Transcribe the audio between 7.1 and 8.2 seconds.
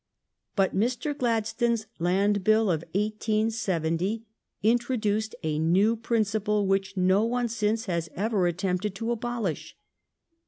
one since has